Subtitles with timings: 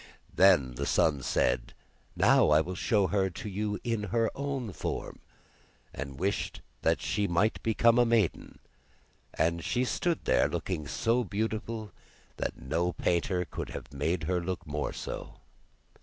[0.33, 1.75] Then the son said:
[2.15, 5.19] 'Now will I show her to you in her own form,'
[5.93, 8.57] and wished that she might become a maiden,
[9.35, 11.91] and she stood there looking so beautiful
[12.37, 15.35] that no painter could have made her look more so.